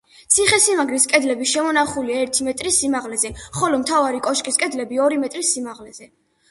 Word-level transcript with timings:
ციხესიმაგრის 0.35 1.05
კედლები 1.11 1.49
შემონახულია 1.51 2.23
ერთი 2.23 2.47
მეტრის 2.49 2.81
სიმაღლეზე, 2.85 3.33
ხოლო 3.61 3.83
მთავარი 3.85 4.27
კოშკის 4.31 4.61
კედლები 4.65 5.03
ორი 5.09 5.23
მეტრის 5.27 5.55
სიმაღლეზე. 5.57 6.15